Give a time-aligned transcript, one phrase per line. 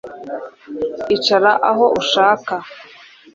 [1.15, 2.53] icara aho ushaka